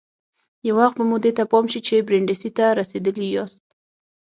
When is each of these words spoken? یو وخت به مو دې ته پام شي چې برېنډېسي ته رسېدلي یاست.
یو 0.67 0.73
وخت 0.81 0.95
به 0.97 1.03
مو 1.09 1.17
دې 1.23 1.31
ته 1.37 1.43
پام 1.51 1.65
شي 1.71 1.79
چې 1.87 2.05
برېنډېسي 2.07 2.49
ته 2.57 2.65
رسېدلي 2.79 3.27
یاست. 3.35 3.65